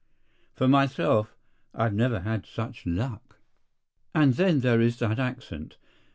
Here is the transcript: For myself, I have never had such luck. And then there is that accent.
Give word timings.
For 0.55 0.67
myself, 0.67 1.35
I 1.75 1.83
have 1.83 1.93
never 1.93 2.21
had 2.21 2.47
such 2.47 2.87
luck. 2.87 3.37
And 4.15 4.33
then 4.33 4.61
there 4.61 4.81
is 4.81 4.97
that 4.97 5.19
accent. 5.19 5.77